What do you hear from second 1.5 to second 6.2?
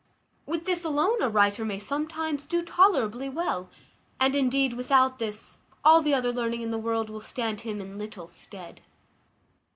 may sometimes do tolerably well; and, indeed, without this, all the